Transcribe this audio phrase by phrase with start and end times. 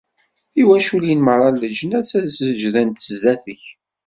[0.51, 3.63] Tiwaculin merra n leǧnas ad seǧǧdent sdat-k.